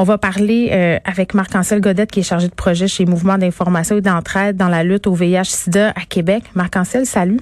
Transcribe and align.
On 0.00 0.04
va 0.04 0.16
parler 0.16 0.70
euh, 0.72 0.98
avec 1.04 1.34
Marc-Ancel 1.34 1.82
Godette, 1.82 2.10
qui 2.10 2.20
est 2.20 2.22
chargé 2.22 2.48
de 2.48 2.54
projet 2.54 2.88
chez 2.88 3.04
Mouvement 3.04 3.36
d'information 3.36 3.98
et 3.98 4.00
d'entraide 4.00 4.56
dans 4.56 4.68
la 4.68 4.82
lutte 4.82 5.06
au 5.06 5.12
VIH-Sida 5.12 5.90
à 5.90 6.06
Québec. 6.08 6.42
Marc-Ancel, 6.54 7.04
salut. 7.04 7.36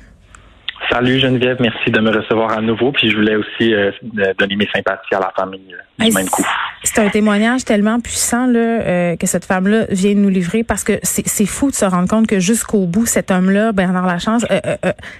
Salut 0.91 1.19
Geneviève, 1.19 1.59
merci 1.61 1.91
de 1.91 2.01
me 2.01 2.11
recevoir 2.11 2.57
à 2.57 2.63
nouveau. 2.63 2.93
Puis 2.93 3.11
je 3.11 3.17
voulais 3.17 3.37
aussi 3.37 3.75
euh, 3.75 3.91
donner 4.39 4.57
mes 4.57 4.69
sympathies 4.75 5.15
à 5.15 5.21
la 5.21 5.33
famille 5.37 5.75
euh, 5.75 6.05
du 6.05 6.13
même 6.13 6.29
coup. 6.29 6.45
C'est 6.83 7.01
un 7.01 7.09
témoignage 7.11 7.65
tellement 7.65 8.01
puissant 8.01 8.47
là, 8.47 8.59
euh, 8.59 9.17
que 9.17 9.27
cette 9.27 9.45
femme-là 9.45 9.85
vient 9.91 10.15
nous 10.15 10.31
livrer 10.31 10.65
parce 10.65 10.85
que 10.85 10.99
c'est 11.03 11.47
fou 11.47 11.71
de 11.71 11.75
se 11.75 11.85
rendre 11.85 12.09
compte 12.09 12.27
que 12.27 12.41
jusqu'au 12.41 12.87
bout, 12.87 13.05
cet 13.05 13.31
homme-là, 13.31 13.73
Bernard 13.73 14.07
Lachance, 14.07 14.47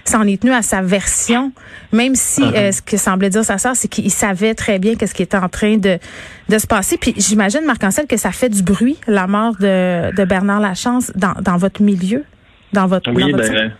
s'en 0.05 0.23
est 0.23 0.41
tenu 0.41 0.53
à 0.53 0.61
sa 0.61 0.81
version, 0.81 1.51
même 1.91 2.15
si 2.15 2.41
uh-huh. 2.41 2.71
ce 2.71 2.81
que 2.81 2.97
semblait 2.97 3.29
dire 3.29 3.43
sa 3.43 3.57
sœur, 3.57 3.75
c'est 3.75 3.89
qu'il 3.89 4.09
savait 4.09 4.55
très 4.55 4.79
bien 4.79 4.95
qu'est-ce 4.95 5.13
qui 5.13 5.23
était 5.23 5.37
en 5.37 5.49
train 5.49 5.77
de, 5.77 5.99
de 6.47 6.57
se 6.57 6.65
passer. 6.65 6.97
Puis 6.97 7.13
j'imagine, 7.17 7.61
Marc-Ancel, 7.65 8.07
que 8.07 8.17
ça 8.17 8.31
fait 8.31 8.49
du 8.49 8.63
bruit, 8.63 8.97
la 9.07 9.27
mort 9.27 9.55
de, 9.59 10.15
de 10.15 10.25
Bernard 10.25 10.61
Lachance, 10.61 11.11
dans, 11.15 11.33
dans 11.41 11.57
votre 11.57 11.81
milieu, 11.83 12.23
dans 12.73 12.87
votre, 12.87 13.11
oui, 13.11 13.31
dans 13.31 13.37
votre 13.37 13.51
ben, 13.51 13.73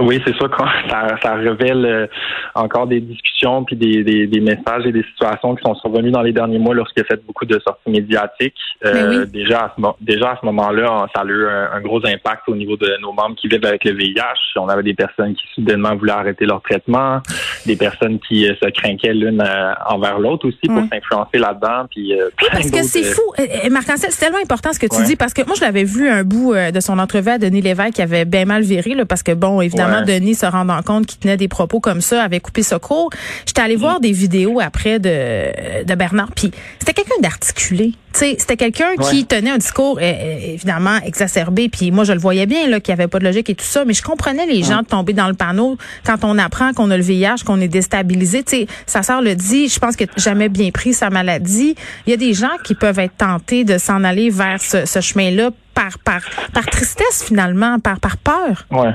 oui, 0.00 0.20
c'est 0.24 0.34
sûr 0.34 0.50
que 0.50 0.56
ça, 0.90 1.06
ça 1.22 1.34
révèle 1.34 1.84
euh, 1.84 2.06
encore 2.54 2.86
des 2.86 3.00
discussions 3.00 3.64
puis 3.64 3.76
des, 3.76 4.04
des, 4.04 4.26
des, 4.26 4.40
messages 4.40 4.86
et 4.86 4.92
des 4.92 5.02
situations 5.02 5.54
qui 5.54 5.62
sont 5.62 5.74
survenus 5.76 6.12
dans 6.12 6.22
les 6.22 6.32
derniers 6.32 6.58
mois 6.58 6.74
lorsqu'il 6.74 7.02
a 7.02 7.06
fait 7.06 7.24
beaucoup 7.26 7.44
de 7.44 7.58
sorties 7.60 7.90
médiatiques. 7.90 8.54
Euh, 8.84 9.26
déjà, 9.26 9.64
à 9.64 9.74
ce, 9.76 10.04
déjà 10.04 10.32
à 10.32 10.38
ce 10.40 10.46
moment-là, 10.46 11.06
ça 11.14 11.22
a 11.22 11.24
eu 11.24 11.46
un, 11.46 11.80
gros 11.80 12.04
impact 12.06 12.48
au 12.48 12.54
niveau 12.54 12.76
de 12.76 12.90
nos 13.00 13.12
membres 13.12 13.36
qui 13.36 13.48
vivent 13.48 13.64
avec 13.64 13.84
le 13.84 13.92
VIH. 13.92 14.56
On 14.56 14.68
avait 14.68 14.82
des 14.82 14.94
personnes 14.94 15.34
qui 15.34 15.46
soudainement 15.54 15.94
voulaient 15.96 16.12
arrêter 16.12 16.46
leur 16.46 16.62
traitement, 16.62 17.20
des 17.66 17.76
personnes 17.76 18.18
qui 18.20 18.48
euh, 18.48 18.54
se 18.62 18.68
craquaient 18.70 19.14
l'une 19.14 19.42
envers 19.86 20.18
l'autre 20.18 20.48
aussi 20.48 20.66
pour 20.66 20.82
s'influencer 20.90 21.38
là-dedans. 21.38 21.86
Puis, 21.90 22.12
parce 22.52 22.70
que 22.70 22.82
c'est 22.82 23.04
fou, 23.04 23.22
marc 23.70 23.88
c'est 23.96 24.18
tellement 24.18 24.38
important 24.42 24.72
ce 24.72 24.78
que 24.78 24.86
tu 24.86 25.02
dis 25.04 25.16
parce 25.16 25.32
que 25.32 25.44
moi 25.46 25.54
je 25.56 25.62
l'avais 25.62 25.84
vu 25.84 26.08
un 26.08 26.24
bout 26.24 26.54
de 26.54 26.80
son 26.80 26.98
entrevue 26.98 27.30
à 27.30 27.38
Denis 27.38 27.62
Lévesque 27.62 27.94
qui 27.94 28.02
avait 28.02 28.24
bien 28.24 28.44
mal 28.44 28.62
viré 28.62 28.94
là, 28.94 29.06
parce 29.06 29.22
que 29.22 29.32
bon, 29.32 29.60
évidemment 29.60 30.02
Denis 30.02 30.34
se 30.34 30.46
rendant 30.46 30.82
compte 30.82 31.06
qu'il 31.06 31.18
tenait 31.18 31.36
des 31.36 31.48
propos 31.48 31.80
comme 31.80 32.00
ça, 32.00 32.22
avait 32.22 32.40
coupé 32.40 32.62
ce 32.62 32.74
cours. 32.74 33.10
J'étais 33.46 33.62
allée 33.62 33.76
voir 33.76 34.00
des 34.00 34.12
vidéos 34.12 34.60
après 34.60 34.98
de, 34.98 35.84
de 35.84 35.94
Bernard, 35.94 36.30
puis 36.34 36.50
c'était 36.78 36.94
quelqu'un 36.94 37.20
d'articulé. 37.22 37.92
C'était 38.18 38.56
quelqu'un 38.56 38.96
qui 38.96 39.26
tenait 39.26 39.50
un 39.50 39.58
discours 39.58 39.98
euh, 39.98 40.02
euh, 40.02 40.54
évidemment 40.54 40.98
exacerbé, 41.04 41.68
puis 41.68 41.90
moi 41.90 42.04
je 42.04 42.12
le 42.12 42.18
voyais 42.18 42.46
bien 42.46 42.68
là 42.68 42.80
qu'il 42.80 42.94
n'y 42.94 43.00
avait 43.00 43.08
pas 43.08 43.18
de 43.18 43.24
logique 43.24 43.48
et 43.50 43.54
tout 43.54 43.64
ça, 43.64 43.84
mais 43.84 43.94
je 43.94 44.02
comprenais 44.02 44.46
les 44.46 44.62
gens 44.62 44.82
tomber 44.82 45.12
dans 45.12 45.28
le 45.28 45.34
panneau 45.34 45.76
quand 46.04 46.24
on 46.24 46.36
apprend 46.38 46.72
qu'on 46.72 46.90
a 46.90 46.96
le 46.96 47.02
VIH, 47.02 47.44
qu'on 47.46 47.60
est 47.60 47.68
déstabilisé. 47.68 48.42
sais, 48.46 48.66
sa 48.86 49.02
sœur 49.02 49.22
le 49.22 49.34
dit, 49.34 49.68
je 49.68 49.78
pense 49.78 49.94
que 49.94 50.04
jamais 50.16 50.48
bien 50.48 50.70
pris 50.70 50.94
sa 50.94 51.10
maladie. 51.10 51.76
Il 52.06 52.10
y 52.10 52.12
a 52.12 52.16
des 52.16 52.34
gens 52.34 52.56
qui 52.64 52.74
peuvent 52.74 52.98
être 52.98 53.16
tentés 53.16 53.64
de 53.64 53.78
s'en 53.78 54.02
aller 54.04 54.30
vers 54.30 54.60
ce, 54.60 54.84
ce 54.84 55.00
chemin-là 55.00 55.50
par, 55.74 55.98
par, 56.00 56.20
par 56.52 56.66
tristesse 56.66 57.22
finalement, 57.24 57.78
par, 57.78 58.00
par 58.00 58.16
peur. 58.16 58.66
Ouais. 58.70 58.94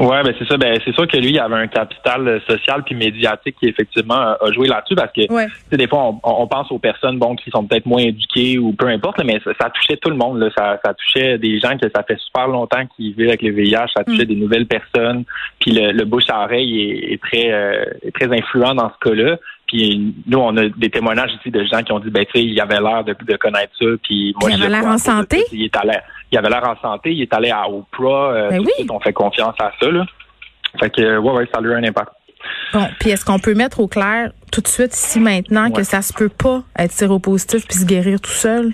Ouais, 0.00 0.22
ben 0.22 0.34
c'est 0.38 0.48
ça. 0.48 0.56
Ben 0.56 0.80
c'est 0.82 0.94
sûr 0.94 1.06
que 1.06 1.18
lui, 1.18 1.32
il 1.32 1.38
avait 1.38 1.56
un 1.56 1.66
capital 1.66 2.26
euh, 2.26 2.40
social 2.48 2.82
puis 2.84 2.94
médiatique 2.94 3.56
qui 3.60 3.68
effectivement 3.68 4.14
a 4.14 4.52
joué 4.52 4.66
là-dessus 4.66 4.94
parce 4.94 5.12
que 5.12 5.30
ouais. 5.30 5.46
des 5.70 5.86
fois 5.86 6.14
on, 6.22 6.46
pense 6.46 6.72
aux 6.72 6.78
personnes 6.78 7.18
bon 7.18 7.36
qui 7.36 7.50
sont 7.50 7.64
peut-être 7.64 7.84
moins 7.84 8.00
éduquées 8.00 8.58
ou 8.58 8.72
peu 8.72 8.86
importe, 8.86 9.22
mais 9.22 9.38
ça, 9.44 9.68
touchait 9.68 9.98
tout 9.98 10.08
le 10.08 10.16
monde. 10.16 10.38
Là. 10.38 10.48
Ça, 10.56 10.80
ça 10.82 10.94
touchait 10.94 11.36
des 11.36 11.60
gens 11.60 11.76
que 11.76 11.86
ça 11.94 12.02
fait 12.02 12.18
super 12.18 12.48
longtemps 12.48 12.86
qu'ils 12.96 13.14
vivent 13.14 13.28
avec 13.28 13.42
le 13.42 13.52
VIH. 13.52 13.88
Ça 13.94 14.04
touchait 14.04 14.24
mm. 14.24 14.28
des 14.28 14.36
nouvelles 14.36 14.66
personnes. 14.66 15.24
Puis 15.60 15.72
le, 15.72 15.92
le 15.92 16.04
bouche 16.06 16.30
à 16.30 16.44
oreille 16.44 17.12
est, 17.12 17.20
très 17.22 17.52
euh, 17.52 17.84
est 18.02 18.14
très 18.14 18.34
influent 18.34 18.74
dans 18.74 18.90
ce 18.90 19.08
cas-là. 19.08 19.36
Puis 19.66 20.14
nous, 20.26 20.38
on 20.38 20.56
a 20.56 20.68
des 20.68 20.90
témoignages 20.90 21.30
ici 21.38 21.50
de 21.50 21.62
gens 21.64 21.82
qui 21.82 21.92
ont 21.92 22.00
dit, 22.00 22.10
ben 22.10 22.24
tu 22.24 22.40
sais, 22.40 22.44
il 22.44 22.60
avait 22.60 22.80
l'air 22.80 23.04
de, 23.04 23.14
de 23.20 23.36
connaître 23.36 23.72
ça. 23.78 23.86
Puis 24.02 24.34
moi, 24.40 24.50
il 24.50 24.62
avait 24.62 24.72
l'air 24.72 24.86
en 24.86 24.98
santé? 24.98 25.44
il 25.52 25.64
est 25.64 25.76
allé, 25.76 25.92
il 26.30 26.38
avait 26.38 26.48
l'air 26.48 26.68
en 26.68 26.76
santé. 26.80 27.12
Il 27.12 27.22
est 27.22 27.34
allé 27.34 27.50
à 27.50 27.68
Oprah. 27.68 28.32
Euh, 28.32 28.50
ben 28.50 28.60
oui. 28.60 28.86
on 28.90 29.00
fait 29.00 29.12
confiance 29.12 29.54
à 29.60 29.72
ça. 29.80 29.90
Là. 29.90 30.04
Fait 30.78 30.90
que 30.90 31.18
ouais, 31.18 31.32
ouais, 31.32 31.48
ça 31.52 31.60
a 31.60 31.62
eu 31.62 31.74
un 31.74 31.84
impact. 31.84 32.12
Bon, 32.72 32.88
puis 32.98 33.10
est-ce 33.10 33.24
qu'on 33.24 33.38
peut 33.38 33.54
mettre 33.54 33.80
au 33.80 33.88
clair 33.88 34.32
tout 34.50 34.60
de 34.60 34.68
suite 34.68 34.94
ici 34.94 35.20
maintenant 35.20 35.70
que 35.70 35.82
ça 35.82 36.02
se 36.02 36.12
peut 36.12 36.28
pas 36.28 36.62
être 36.78 36.92
séropositif 36.92 37.66
puis 37.66 37.78
se 37.78 37.84
guérir 37.84 38.20
tout 38.20 38.30
seul? 38.30 38.72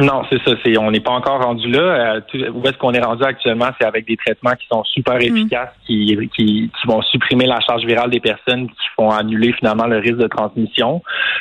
Non, 0.00 0.22
c'est 0.28 0.42
ça. 0.42 0.56
C'est 0.64 0.76
on 0.76 0.90
n'est 0.90 1.00
pas 1.00 1.12
encore 1.12 1.42
rendu 1.42 1.70
là. 1.70 1.80
Euh, 2.16 2.50
où 2.52 2.66
est-ce 2.66 2.76
qu'on 2.78 2.92
est 2.92 3.00
rendu 3.00 3.22
actuellement 3.22 3.68
C'est 3.78 3.86
avec 3.86 4.06
des 4.06 4.16
traitements 4.16 4.54
qui 4.58 4.66
sont 4.66 4.82
super 4.84 5.16
mm. 5.16 5.22
efficaces, 5.22 5.70
qui, 5.86 6.16
qui, 6.34 6.70
qui 6.70 6.86
vont 6.86 7.00
supprimer 7.02 7.46
la 7.46 7.60
charge 7.60 7.84
virale 7.84 8.10
des 8.10 8.20
personnes, 8.20 8.68
qui 8.68 8.88
font 8.96 9.10
annuler 9.10 9.52
finalement 9.52 9.86
le 9.86 9.98
risque 9.98 10.16
de 10.16 10.26
transmission. 10.26 11.00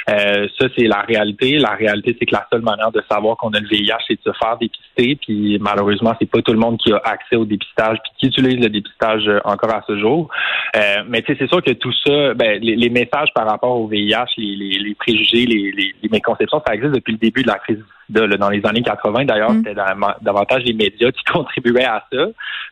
Euh, 0.09 0.47
ça, 0.59 0.67
c'est 0.77 0.85
la 0.85 1.01
réalité. 1.01 1.57
La 1.57 1.71
réalité, 1.71 2.15
c'est 2.19 2.25
que 2.25 2.35
la 2.35 2.45
seule 2.51 2.61
manière 2.61 2.91
de 2.91 3.01
savoir 3.09 3.37
qu'on 3.37 3.49
a 3.51 3.59
le 3.59 3.67
VIH, 3.67 3.97
c'est 4.07 4.15
de 4.15 4.31
se 4.31 4.37
faire 4.37 4.57
dépister. 4.57 5.17
Puis 5.21 5.57
malheureusement, 5.59 6.13
c'est 6.19 6.29
pas 6.29 6.41
tout 6.41 6.53
le 6.53 6.59
monde 6.59 6.77
qui 6.77 6.93
a 6.93 7.01
accès 7.03 7.35
au 7.35 7.45
dépistage 7.45 7.97
puis 8.03 8.11
qui 8.19 8.27
utilise 8.27 8.63
le 8.63 8.69
dépistage 8.69 9.27
euh, 9.27 9.39
encore 9.45 9.73
à 9.73 9.83
ce 9.87 9.97
jour. 9.97 10.29
Euh, 10.75 11.03
mais 11.07 11.21
tu 11.23 11.33
sais, 11.33 11.39
c'est 11.39 11.49
sûr 11.49 11.63
que 11.63 11.71
tout 11.71 11.93
ça, 12.05 12.33
ben, 12.35 12.59
les, 12.61 12.89
messages 12.89 13.29
par 13.33 13.47
rapport 13.47 13.79
au 13.79 13.87
VIH, 13.87 14.25
les, 14.37 14.55
les, 14.55 14.79
les 14.79 14.95
préjugés, 14.95 15.45
les, 15.45 15.71
les, 15.71 16.09
méconceptions, 16.11 16.61
ça 16.65 16.75
existe 16.75 16.93
depuis 16.93 17.13
le 17.13 17.17
début 17.17 17.41
de 17.41 17.47
la 17.47 17.57
crise 17.57 17.83
dans 18.13 18.49
les 18.49 18.65
années 18.65 18.81
80. 18.81 19.25
D'ailleurs, 19.25 19.51
mm. 19.51 19.63
c'était 19.65 19.81
davantage 20.21 20.63
les 20.63 20.73
médias 20.73 21.11
qui 21.11 21.23
contribuaient 21.31 21.85
à 21.85 22.05
ça. 22.11 22.25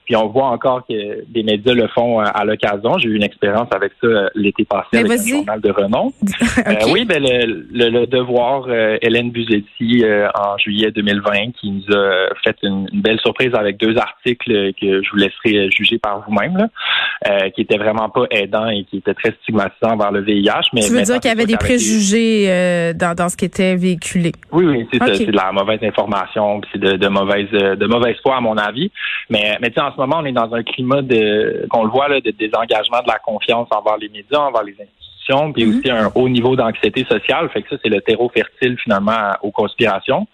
Puis 0.06 0.16
on 0.16 0.28
voit 0.28 0.48
encore 0.48 0.86
que 0.88 1.24
des 1.30 1.44
médias 1.44 1.74
le 1.74 1.88
font 1.88 2.20
euh, 2.20 2.26
à 2.34 2.44
l'occasion. 2.44 2.98
J'ai 2.98 3.10
eu 3.10 3.16
une 3.16 3.24
expérience 3.24 3.68
avec 3.74 3.94
ça 4.02 4.08
euh, 4.08 4.30
l'été 4.36 4.66
passé 4.66 4.98
avec 4.98 5.12
un 5.12 5.26
journal 5.26 5.62
de 5.62 5.72
renom. 5.72 6.14
Euh, 6.68 6.74
oui, 6.92 7.06
ben 7.06 7.24
le, 7.24 8.06
devoir 8.06 8.68
Hélène 9.02 9.32
Buzetti 9.32 10.04
en 10.36 10.58
juillet 10.58 10.92
2020 10.92 11.54
qui 11.60 11.72
nous 11.72 11.96
a 11.96 12.28
fait 12.44 12.56
une, 12.62 12.88
belle 12.94 13.20
surprise 13.20 13.52
avec 13.54 13.78
deux 13.78 13.98
articles 13.98 14.74
que 14.80 15.02
je 15.02 15.10
vous 15.12 15.18
laisserai 15.18 15.70
juger 15.72 15.98
par 15.98 16.24
vous-même, 16.28 16.68
qui 17.56 17.62
étaient 17.62 17.78
vraiment 17.78 18.10
pas 18.10 18.26
aidants 18.32 18.68
et 18.68 18.84
qui 18.84 18.98
étaient 18.98 19.14
très 19.14 19.34
stigmatisants 19.42 19.98
vers 19.98 20.12
le 20.12 20.22
VIH. 20.22 20.70
Mais 20.74 20.82
tu 20.82 20.94
veux 20.94 21.02
dire 21.02 21.20
qu'il 21.20 21.30
y 21.30 21.34
avait 21.34 21.46
des 21.46 21.58
préjugés 21.58 22.94
dans, 22.94 23.16
dans 23.16 23.30
ce 23.30 23.38
qui 23.38 23.46
était 23.46 23.76
véhiculé? 23.76 24.34
Oui, 24.52 24.66
oui, 24.66 24.88
c'est 24.92 25.00
ça 25.00 25.31
c'est 25.32 25.38
de 25.38 25.38
la 25.38 25.52
mauvaise 25.52 25.80
information, 25.84 26.62
puis 26.62 26.80
de, 26.80 26.94
de 26.94 27.08
mauvaise 27.08 27.50
de 27.52 27.86
mauvaise 27.88 28.18
foi 28.22 28.38
à 28.38 28.42
mon 28.42 28.58
avis. 28.58 28.92
Mais 29.30 29.58
mais 29.62 29.78
en 29.80 29.92
ce 29.92 29.98
moment, 29.98 30.18
on 30.20 30.26
est 30.26 30.32
dans 30.32 30.54
un 30.54 30.64
climat 30.64 31.02
de 31.02 31.68
qu'on 31.70 31.84
le 31.84 31.90
voit 31.90 32.08
là, 32.08 32.20
de 32.20 32.32
désengagement 32.32 33.02
de 33.02 33.08
la 33.08 33.20
confiance 33.20 33.68
envers 33.72 33.98
les 33.98 34.10
médias, 34.10 34.40
envers 34.40 34.64
les 34.64 34.74
institutions, 34.74 35.01
puis 35.54 35.66
mm-hmm. 35.66 35.80
aussi 35.80 35.90
un 35.90 36.12
haut 36.14 36.30
niveau 36.30 36.56
d'anxiété 36.56 37.06
sociale. 37.06 37.50
Fait 37.50 37.62
que 37.62 37.70
ça, 37.70 37.76
c'est 37.84 37.90
le 37.90 38.02
terreau 38.02 38.30
fertile 38.30 38.78
finalement 38.78 39.32
aux 39.42 39.52
conspirations. 39.52 40.28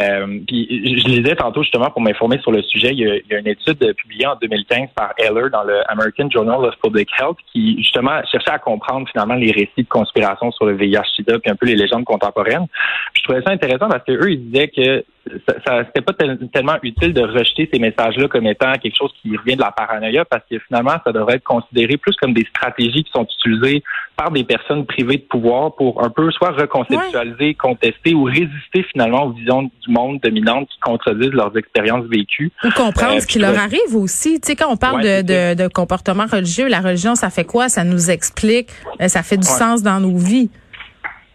Euh, 0.00 0.40
puis 0.46 0.98
je 0.98 1.06
lisais 1.06 1.36
tantôt 1.36 1.62
justement 1.62 1.90
pour 1.90 2.00
m'informer 2.00 2.38
sur 2.38 2.50
le 2.50 2.62
sujet, 2.62 2.88
il 2.90 2.98
y, 2.98 3.08
a, 3.08 3.14
il 3.16 3.24
y, 3.30 3.34
a, 3.34 3.38
une 3.38 3.46
étude 3.46 3.78
publiée 3.94 4.26
en 4.26 4.34
2015 4.40 4.88
par 4.94 5.12
Heller 5.18 5.50
dans 5.50 5.62
le 5.62 5.80
American 5.88 6.28
Journal 6.30 6.64
of 6.64 6.74
Public 6.82 7.08
Health 7.20 7.36
qui 7.52 7.76
justement 7.78 8.20
cherchait 8.30 8.50
à 8.50 8.58
comprendre 8.58 9.08
finalement 9.08 9.34
les 9.34 9.52
récits 9.52 9.84
de 9.84 9.88
conspiration 9.88 10.50
sur 10.50 10.66
le 10.66 10.74
VIH/SIDA 10.74 11.38
puis 11.38 11.50
un 11.50 11.54
peu 11.54 11.66
les 11.66 11.76
légendes 11.76 12.04
contemporaines. 12.04 12.66
Puis 13.12 13.22
je 13.22 13.24
trouvais 13.24 13.42
ça 13.42 13.52
intéressant 13.52 13.88
parce 13.88 14.04
que 14.04 14.12
eux 14.12 14.32
ils 14.32 14.50
disaient 14.50 14.68
que 14.68 15.04
ça, 15.46 15.54
ça 15.66 15.84
c'était 15.86 16.02
pas 16.02 16.12
tellement 16.52 16.76
utile 16.82 17.12
de 17.12 17.22
rejeter 17.22 17.68
ces 17.72 17.78
messages-là 17.78 18.28
comme 18.28 18.46
étant 18.46 18.72
quelque 18.74 18.96
chose 18.96 19.12
qui 19.22 19.36
revient 19.36 19.56
de 19.56 19.60
la 19.60 19.72
paranoïa 19.72 20.24
parce 20.24 20.42
que 20.50 20.58
finalement 20.58 20.96
ça 21.04 21.12
devrait 21.12 21.36
être 21.36 21.44
considéré 21.44 21.96
plus 21.96 22.14
comme 22.16 22.34
des 22.34 22.46
stratégies 22.46 23.04
qui 23.04 23.10
sont 23.10 23.26
utilisées 23.38 23.82
par 24.16 24.30
des 24.30 24.44
personnes 24.44 24.86
privées 24.86 25.16
de 25.16 25.22
pouvoir 25.22 25.74
pour 25.74 26.04
un 26.04 26.10
peu 26.10 26.30
soit 26.30 26.50
reconceptualiser, 26.50 27.54
contester 27.54 28.14
ou 28.14 28.24
résister 28.24 28.84
finalement 28.92 29.24
aux 29.24 29.32
visions 29.32 29.62
du 29.62 29.90
monde 29.90 30.20
dominante 30.22 30.68
qui 30.68 30.78
contredisent 30.80 31.32
leurs 31.32 31.56
expériences 31.56 32.06
vécues. 32.06 32.52
Ou 32.62 32.70
comprendre 32.70 33.16
euh, 33.16 33.20
ce 33.20 33.26
qui 33.26 33.38
leur 33.38 33.58
arrive 33.58 33.94
aussi. 33.94 34.40
Tu 34.40 34.48
sais, 34.48 34.56
quand 34.56 34.70
on 34.70 34.76
parle 34.76 35.02
de, 35.02 35.22
de, 35.22 35.62
de, 35.62 35.68
comportement 35.68 36.26
religieux, 36.26 36.68
la 36.68 36.80
religion, 36.80 37.14
ça 37.14 37.30
fait 37.30 37.44
quoi? 37.44 37.68
Ça 37.68 37.84
nous 37.84 38.10
explique, 38.10 38.68
euh, 39.00 39.08
ça 39.08 39.22
fait 39.22 39.36
du 39.36 39.46
sens 39.46 39.82
dans 39.82 40.00
nos 40.00 40.16
vies. 40.16 40.50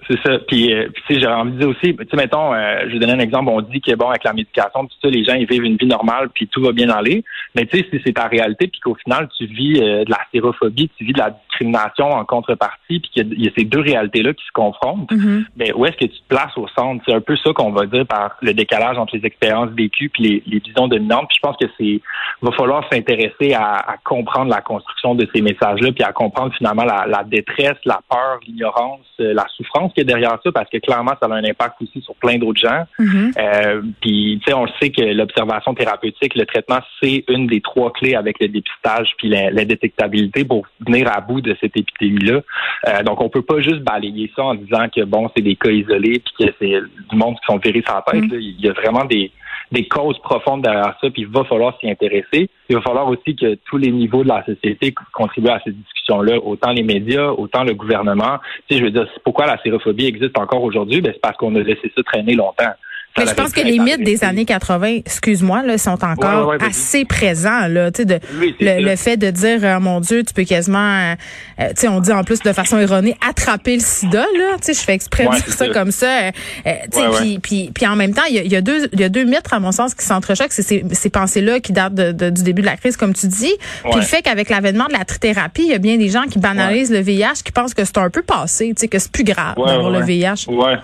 C'est 0.10 0.20
ça. 0.26 0.40
Puis, 0.40 0.74
euh, 0.74 0.88
tu 0.96 1.14
sais, 1.14 1.20
j'ai 1.20 1.28
envie 1.28 1.52
de 1.52 1.60
dire 1.60 1.70
aussi, 1.70 1.96
tu 1.96 2.08
sais, 2.10 2.18
mettons, 2.18 2.52
euh, 2.52 2.80
je 2.88 2.94
vais 2.94 3.00
donner 3.00 3.14
un 3.14 3.20
exemple. 3.20 3.50
On 3.50 3.62
dit 3.62 3.80
que 3.80 3.94
bon, 3.94 4.10
avec 4.10 4.24
la 4.24 4.34
médication, 4.34 4.86
tout 4.86 4.96
ça, 5.02 5.08
les 5.08 5.24
gens 5.24 5.36
ils 5.36 5.46
vivent 5.46 5.66
une 5.66 5.78
vie 5.78 5.86
normale, 5.86 6.30
puis 6.34 6.48
tout 6.48 6.62
va 6.64 6.72
bien 6.72 6.90
aller. 6.90 7.24
Mais 7.56 7.66
tu 7.68 7.78
sais, 7.78 7.86
si 7.92 8.02
c'est 8.04 8.14
ta 8.14 8.28
réalité, 8.28 8.68
puis 8.68 8.80
qu'au 8.80 8.96
final, 8.96 9.30
tu 9.38 9.46
vis 9.46 9.80
euh, 9.80 10.04
de 10.06 10.10
la 10.10 10.18
sérophobie, 10.34 10.90
tu 10.98 11.06
vis 11.06 11.14
de 11.14 11.20
la 11.20 11.30
discrimination 11.30 12.10
en 12.10 12.26
contrepartie, 12.26 13.00
puis 13.00 13.10
qu'il 13.14 13.40
y, 13.40 13.48
a 13.48 13.52
ces 13.56 13.66
deux 13.66 13.82
réalités-là 13.82 14.34
qui 14.34 14.44
se 14.44 14.52
confrontent, 14.52 15.12
mm-hmm. 15.12 15.46
mais 15.58 15.74
où 15.74 15.86
est-ce 15.86 15.98
que 15.98 16.06
tu 16.06 16.20
te 16.20 16.28
places 16.28 16.58
au 16.58 16.68
centre? 16.70 17.04
C'est 17.06 17.14
un 17.14 17.22
peu 17.22 17.36
ça 17.38 17.54
qu'on 17.54 17.72
va 17.72 17.86
dire 17.86 18.08
par 18.08 18.36
le 18.42 18.54
décalage 18.56 18.98
entre 18.98 19.16
les 19.16 19.26
expériences 19.26 19.70
vécues 19.72 20.10
puis 20.10 20.24
les, 20.24 20.44
les 20.48 20.60
visions 20.60 20.88
dominantes. 20.88 21.28
Puis 21.30 21.38
je 21.38 21.48
pense 21.48 21.58
que 21.58 21.68
c'est 21.78 22.02
va 22.42 22.52
falloir 22.54 22.84
s'intéresser 22.92 23.54
à, 23.54 23.76
à, 23.76 23.98
comprendre 24.04 24.50
la 24.50 24.62
construction 24.62 25.14
de 25.14 25.28
ces 25.36 25.42
messages-là, 25.42 25.92
puis 25.92 26.04
à 26.04 26.14
comprendre 26.14 26.54
finalement 26.58 26.86
la, 26.86 27.06
la 27.06 27.24
détresse, 27.24 27.78
la 27.86 28.00
peur, 28.10 28.40
l'ignorance, 28.48 29.06
la 29.20 29.46
souffrance 29.56 29.94
derrière 30.04 30.38
ça 30.44 30.52
parce 30.52 30.70
que 30.70 30.78
clairement, 30.78 31.14
ça 31.22 31.28
a 31.28 31.34
un 31.34 31.44
impact 31.44 31.82
aussi 31.82 32.02
sur 32.02 32.16
plein 32.16 32.38
d'autres 32.38 32.60
gens. 32.60 32.86
Mm-hmm. 33.00 33.34
euh, 33.38 33.82
puis, 34.02 34.40
tu 34.44 34.50
sais, 34.50 34.54
on 34.54 34.68
sait 34.80 34.90
que 34.90 35.02
l'observation 35.02 35.74
thérapeutique, 35.74 36.36
le 36.36 36.46
traitement, 36.46 36.80
c'est 37.02 37.24
une 37.28 37.48
des 37.48 37.62
trois 37.62 37.92
clés 37.92 38.16
avec 38.16 38.40
le 38.40 38.48
dépistage 38.48 39.10
puis 39.18 39.30
la, 39.30 39.66
détectabilité 39.66 40.46
pour 40.46 40.66
venir 40.86 41.12
à 41.12 41.22
bout 41.22 41.42
de 41.42 41.56
cette 41.62 41.76
épidémie-là. 41.78 42.42
Euh, 42.88 43.04
donc, 43.04 43.22
on 43.22 43.30
peut 43.30 43.42
pas 43.42 43.60
juste 43.60 43.82
balayer 43.82 44.32
ça 44.36 44.44
en 44.44 44.56
disant 44.56 44.88
que, 44.94 45.04
bon, 45.04 45.30
c'est 45.36 45.44
des 45.44 45.56
cas 45.56 45.70
isolés 45.70 46.20
puis 46.20 46.48
que 46.48 46.54
c'est 46.60 46.80
du 47.10 47.16
monde 47.16 47.36
qui 47.36 47.46
sont 47.46 47.58
virés 47.58 47.84
sans 47.88 48.02
tête. 48.02 48.24
Mm-hmm. 48.24 48.40
Il 48.40 48.66
y 48.66 48.70
a 48.70 48.74
vraiment 48.74 49.06
des 49.06 49.32
des 49.72 49.88
causes 49.88 50.18
profondes 50.20 50.64
derrière 50.64 50.96
ça, 51.00 51.10
puis 51.10 51.24
il 51.24 51.28
va 51.28 51.44
falloir 51.44 51.78
s'y 51.80 51.90
intéresser. 51.90 52.50
Il 52.70 52.76
va 52.76 52.82
falloir 52.82 53.08
aussi 53.08 53.36
que 53.36 53.56
tous 53.66 53.78
les 53.78 53.92
niveaux 53.92 54.24
de 54.24 54.30
la 54.30 54.44
société 54.46 54.94
contribuent 55.14 55.50
à 55.50 55.62
cette 55.64 55.78
discussion-là, 55.78 56.38
autant 56.44 56.72
les 56.72 56.84
médias, 56.84 57.30
autant 57.30 57.64
le 57.64 57.74
gouvernement. 57.74 58.38
Tu 58.70 58.78
je 58.78 58.84
veux 58.84 58.92
dire, 58.92 59.08
pourquoi 59.24 59.46
la 59.46 59.62
sérophobie 59.62 60.06
existe 60.06 60.38
encore 60.38 60.64
aujourd'hui? 60.64 61.02
Ben, 61.02 61.12
c'est 61.14 61.22
parce 61.22 61.38
qu'on 61.38 61.56
a 61.56 61.60
laissé 61.60 61.92
ça 61.96 62.04
traîner 62.04 62.34
longtemps. 62.34 62.74
Mais 63.18 63.26
je 63.28 63.34
pense 63.34 63.52
que 63.52 63.62
les 63.62 63.80
mythes 63.80 64.04
des 64.04 64.24
années 64.24 64.46
80, 64.46 65.00
excuse-moi, 65.06 65.64
là, 65.64 65.78
sont 65.78 66.04
encore 66.04 66.54
assez 66.62 67.06
présents. 67.06 67.68
Là, 67.68 67.92
tu 67.92 68.04
sais, 68.04 68.22
le, 68.60 68.96
fait 68.96 69.18
de 69.18 69.30
dire, 69.30 69.60
oh, 69.64 69.80
mon 69.80 70.00
Dieu, 70.00 70.24
tu 70.24 70.34
peux 70.34 70.44
quasiment, 70.44 71.14
euh, 71.60 71.70
tu 71.70 71.82
sais, 71.82 71.88
on 71.88 72.00
dit 72.00 72.12
en 72.12 72.24
plus 72.24 72.40
de 72.40 72.54
façon 72.54 72.78
erronée, 72.78 73.18
attraper 73.28 73.76
le 73.76 73.82
sida. 73.82 74.26
Là, 74.38 74.56
tu 74.58 74.66
sais, 74.66 74.74
je 74.74 74.80
fais 74.80 74.94
exprès 74.94 75.26
de 75.26 75.32
dire 75.32 75.54
ça, 75.54 75.68
comme 75.70 75.92
ça. 75.92 76.08
Euh, 76.08 76.32
euh, 76.68 76.74
tu 76.92 77.00
sais, 77.00 77.40
puis, 77.42 77.72
puis, 77.74 77.88
en 77.88 77.96
même 77.96 78.14
temps, 78.14 78.24
il 78.30 78.36
y 78.36 78.40
a, 78.40 78.44
y 78.44 78.56
a, 78.56 78.62
deux, 78.62 78.88
il 78.94 79.00
y 79.00 79.04
a 79.04 79.10
deux 79.10 79.26
mythes 79.26 79.52
à 79.52 79.60
mon 79.60 79.72
sens 79.72 79.94
qui 79.94 80.06
s'entrechoquent. 80.06 80.54
C'est 80.54 80.64
ces, 80.64 80.86
ces 80.92 81.10
pensées-là 81.10 81.60
qui 81.60 81.74
datent 81.74 81.96
de, 81.96 82.30
du 82.30 82.44
début 82.44 82.62
de 82.62 82.68
la 82.68 82.78
crise, 82.78 82.96
comme 82.96 83.14
tu 83.14 83.28
dis. 83.28 83.54
Puis 83.84 83.96
le 83.96 84.02
fait 84.02 84.22
qu'avec 84.22 84.50
l'avènement 84.50 84.86
de 84.86 84.94
la 84.94 85.06
trithérapie, 85.06 85.64
il 85.64 85.70
y 85.70 85.74
a 85.74 85.80
bien 85.80 85.98
des 85.98 86.10
gens 86.10 86.24
qui 86.24 86.40
banalisent 86.40 86.92
le 86.92 87.00
VIH, 87.00 87.44
qui 87.44 87.52
pensent 87.52 87.74
que 87.74 87.84
c'est 87.84 87.98
un 87.98 88.10
peu 88.10 88.22
passé, 88.22 88.68
tu 88.70 88.82
sais, 88.82 88.88
que 88.88 89.00
c'est 89.00 89.12
plus 89.12 89.24
grave 89.24 89.56
d'avoir 89.56 89.90
le 89.90 90.02
VIH. 90.02 90.46
Ouais. 90.48 90.78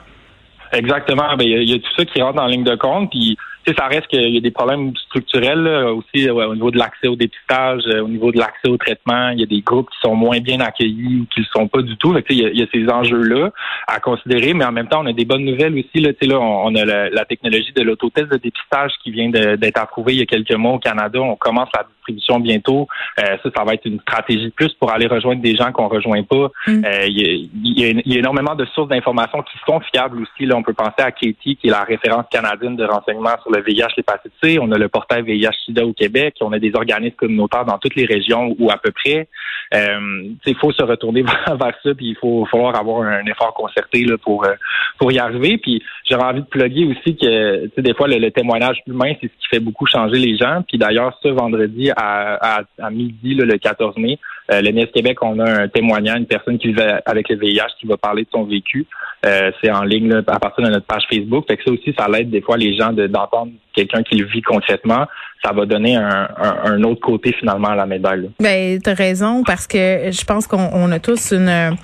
Exactement. 0.76 1.36
Ben, 1.38 1.48
il 1.48 1.70
y, 1.70 1.74
a 1.74 1.80
tout 1.80 1.94
ça 1.98 2.06
qui 2.06 2.22
rentre 2.22 2.42
en 2.42 2.48
ligne 2.48 2.64
de 2.64 2.76
compte. 2.76 3.10
Puis 3.10 3.38
ça 3.74 3.88
reste 3.88 4.08
qu'il 4.08 4.30
y 4.30 4.38
a 4.38 4.42
des 4.42 4.52
problèmes 4.52 4.96
structurels 4.96 5.68
aussi 5.68 6.30
au 6.30 6.54
niveau 6.54 6.72
de 6.72 6.78
l'accès 6.78 7.08
au 7.08 7.16
dépistage, 7.16 7.84
euh, 7.88 8.02
au 8.02 8.08
niveau 8.08 8.32
de 8.32 8.38
l'accès 8.38 8.68
au 8.68 8.78
traitement. 8.78 9.30
Il 9.30 9.40
y 9.40 9.44
a 9.44 9.46
des 9.46 9.62
groupes 9.62 9.90
qui 9.90 10.00
sont 10.02 10.16
moins 10.16 10.40
bien 10.40 10.60
accueillis 10.60 11.22
ou 11.22 11.26
qui 11.34 11.40
ne 11.40 11.46
le 11.46 11.50
sont 11.54 11.68
pas 11.68 11.82
du 11.82 11.98
tout. 11.98 12.16
il, 12.30 12.58
y 12.58 12.62
a, 12.62 12.66
ces 12.72 12.90
enjeux-là 12.90 13.52
à 13.88 14.00
considérer, 14.00 14.54
mais 14.54 14.66
en 14.66 14.72
même 14.72 14.88
temps, 14.88 15.02
on 15.04 15.08
a 15.08 15.14
des 15.14 15.26
bonnes 15.26 15.46
nouvelles 15.46 15.74
aussi. 15.74 16.02
Là, 16.02 16.12
là, 16.22 16.40
on, 16.40 16.74
a 16.76 16.86
la, 16.86 17.26
technologie 17.26 17.74
de 17.74 17.82
l'autotest 17.82 18.32
de 18.32 18.38
dépistage 18.38 18.92
qui 19.04 19.12
vient 19.12 19.30
d'être 19.30 19.78
approuvée 19.80 20.14
il 20.14 20.20
y 20.20 20.22
a 20.22 20.26
quelques 20.26 20.56
mois 20.56 20.74
au 20.74 20.80
Canada. 20.80 21.20
On 21.20 21.36
commence 21.36 21.70
la 21.76 21.84
distribution 21.84 22.40
bientôt. 22.40 22.88
Euh, 23.20 23.38
ça, 23.44 23.50
ça 23.56 23.64
va 23.64 23.74
être 23.74 23.86
une 23.86 24.00
stratégie 24.00 24.46
de 24.46 24.52
plus 24.52 24.74
pour 24.74 24.92
aller 24.92 25.08
rejoindre 25.08 25.42
des 25.42 25.56
gens 25.56 25.72
qu'on 25.72 25.88
rejoint 25.88 26.24
pas. 26.24 26.50
Mm. 26.68 26.86
Euh, 26.86 27.06
il, 27.08 27.80
y 28.06 28.16
a, 28.16 28.20
énormément 28.20 28.56
de 28.56 28.66
sources 28.66 28.90
d'informations 28.90 29.42
qui 29.44 29.58
sont 29.66 29.80
fiables 29.92 30.22
aussi. 30.22 30.46
Là, 30.46 30.56
on 30.56 30.64
peut 30.64 30.74
penser 30.74 31.00
à 31.00 31.12
Katie, 31.12 31.56
qui 31.56 31.68
est 31.68 31.72
la 31.72 31.84
référence 31.84 32.26
canadienne 32.32 32.76
de 32.76 32.86
renseignement 32.86 33.36
sur 33.42 33.52
le 33.56 33.64
VIH, 33.64 33.88
l'hépatite 33.98 34.32
C. 34.42 34.58
On 34.62 34.72
a 34.72 34.78
le 34.78 34.90
portail 34.90 35.24
VIH-Sida 35.24 35.86
au 35.86 35.94
Québec. 35.94 36.36
On 36.42 36.52
a 36.52 36.60
des 36.60 36.72
organismes 36.76 37.16
communautaires 37.16 37.66
dans 37.66 37.78
toutes 37.78 37.96
les 37.96 38.06
régions 38.06 38.56
ou 38.60 38.70
à 38.70 38.78
peu 38.78 38.92
près. 38.92 39.28
Euh, 39.74 40.30
il 40.46 40.56
faut 40.56 40.72
se 40.72 40.84
retourner 40.84 41.22
vers, 41.48 41.76
ça, 41.84 41.94
puis 41.96 42.10
il 42.10 42.16
faut 42.16 42.46
falloir 42.46 42.76
avoir 42.76 43.02
un 43.02 43.26
effort 43.26 43.54
concerté 43.54 44.06
là, 44.06 44.18
pour 44.18 44.46
euh, 44.46 44.54
pour 44.98 45.12
y 45.12 45.20
arriver. 45.20 45.58
Puis 45.58 45.82
j'aurais 46.10 46.26
envie 46.26 46.42
de 46.42 46.46
plugger 46.46 46.86
aussi 46.86 47.16
que 47.18 47.82
des 47.82 47.94
fois 47.94 48.08
le, 48.08 48.30
témoignage 48.30 48.78
humain, 48.88 49.14
c'est 49.22 49.28
ce 49.28 49.42
qui 49.42 49.48
fait 49.50 49.60
beaucoup 49.60 49.86
changer 49.86 50.18
les 50.18 50.38
gens. 50.38 50.64
Puis 50.68 50.78
d'ailleurs, 50.78 51.18
ce 51.22 51.30
vendredi 51.30 51.92
à, 51.96 52.64
à, 52.80 52.90
midi, 52.90 53.34
le 53.34 53.58
14 53.58 53.98
mai, 53.98 54.20
euh, 54.52 54.62
le 54.62 54.70
NIS 54.70 54.88
Québec, 54.94 55.18
on 55.22 55.40
a 55.40 55.64
un 55.64 55.68
témoignage, 55.68 56.20
une 56.20 56.28
personne 56.28 56.58
qui 56.58 56.72
vit 56.74 56.82
avec 57.06 57.30
le 57.30 57.38
VIH 57.38 57.76
qui 57.80 57.88
va 57.88 57.98
parler 57.98 58.24
de 58.24 58.30
son 58.32 58.44
vécu. 58.44 58.86
Euh, 59.26 59.52
c'est 59.62 59.72
en 59.72 59.84
ligne 59.84 60.14
à 60.28 60.40
partir 60.40 60.64
de 60.64 60.70
notre 60.70 60.86
page 60.86 61.04
Facebook. 61.10 61.46
Fait 61.48 61.58
que 61.58 61.64
ça 61.64 61.72
aussi, 61.72 61.96
ça 61.98 62.08
l'aide 62.08 62.30
des 62.30 62.42
fois 62.42 62.58
les 62.58 62.76
gens 62.76 62.92
d'entendre 62.94 63.52
quelqu'un 63.74 64.04
qui 64.04 64.16
le 64.16 64.26
vit 64.26 64.42
concrètement. 64.42 65.06
Ça 65.44 65.52
va 65.52 65.66
donner 65.66 65.96
un, 65.96 66.84
autre 66.84 67.02
côté 67.02 67.32
finalement 67.34 67.70
à 67.70 67.76
la 67.76 67.86
médaille. 67.86 68.30
Ben, 68.40 68.80
as 68.84 68.94
raison 68.94 69.44
parce 69.44 69.68
que 69.68 70.10
je 70.12 70.26
pense 70.26 70.48
qu'on 70.48 70.92
a 70.92 71.00
tous 71.00 71.34
une, 71.34 71.76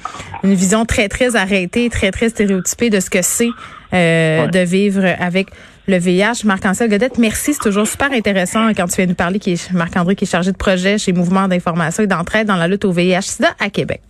une 0.43 0.53
vision 0.53 0.85
très 0.85 1.09
très 1.09 1.35
arrêtée, 1.35 1.89
très 1.89 2.09
très 2.09 2.29
stéréotypée 2.29 2.89
de 2.89 2.99
ce 2.99 3.09
que 3.09 3.21
c'est 3.21 3.49
euh, 3.93 4.47
de 4.47 4.59
vivre 4.59 5.05
avec 5.19 5.47
le 5.87 5.97
VIH. 5.97 6.45
Marc-Ancel 6.45 6.89
Godette, 6.89 7.17
merci. 7.17 7.53
C'est 7.53 7.61
toujours 7.61 7.87
super 7.87 8.11
intéressant 8.11 8.69
quand 8.69 8.87
tu 8.87 8.97
viens 8.97 9.07
nous 9.07 9.15
parler, 9.15 9.39
qui 9.39 9.59
Marc-André 9.73 10.15
qui 10.15 10.25
est 10.25 10.31
chargé 10.31 10.51
de 10.51 10.57
projet 10.57 10.97
chez 10.97 11.13
Mouvement 11.13 11.47
d'information 11.47 12.03
et 12.03 12.07
d'entraide 12.07 12.47
dans 12.47 12.55
la 12.55 12.67
lutte 12.67 12.85
au 12.85 12.91
VIH-Sida 12.91 13.49
à 13.59 13.69
Québec. 13.69 14.01